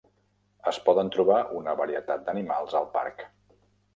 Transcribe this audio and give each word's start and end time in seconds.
Es 0.71 0.79
poden 0.85 1.11
trobar 1.15 1.37
una 1.59 1.77
varietat 1.81 2.25
d'animals 2.29 2.75
al 2.81 2.91
parc. 2.99 3.25